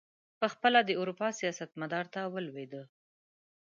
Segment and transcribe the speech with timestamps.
[0.41, 2.83] پخپله د اروپا سیاست مدار ته ولوېدی.